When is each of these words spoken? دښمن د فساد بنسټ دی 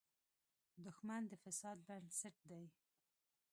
دښمن 0.85 1.21
د 1.27 1.33
فساد 1.43 1.77
بنسټ 1.87 2.35
دی 2.49 2.65